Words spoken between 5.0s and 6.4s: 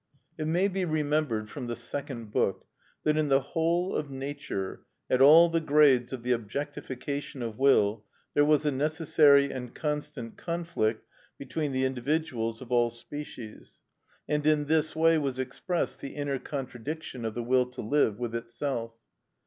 at all the grades of the